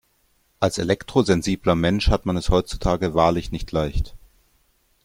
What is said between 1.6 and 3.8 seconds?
Mensch hat man es heutzutage wahrlich nicht